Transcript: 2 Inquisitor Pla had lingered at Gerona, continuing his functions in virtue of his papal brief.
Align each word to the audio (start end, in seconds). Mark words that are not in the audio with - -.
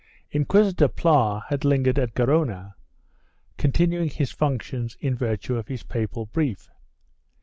2 0.31 0.37
Inquisitor 0.39 0.87
Pla 0.87 1.41
had 1.49 1.63
lingered 1.63 1.99
at 1.99 2.15
Gerona, 2.15 2.73
continuing 3.59 4.09
his 4.09 4.31
functions 4.31 4.97
in 4.99 5.13
virtue 5.15 5.57
of 5.57 5.67
his 5.67 5.83
papal 5.83 6.25
brief. 6.25 6.71